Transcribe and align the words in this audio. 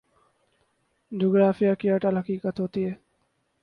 جغرافیے 1.11 1.75
کی 1.79 1.89
اٹل 1.89 2.17
حقیقت 2.17 2.59
ہوتی 2.59 2.85
ہے۔ 2.85 2.93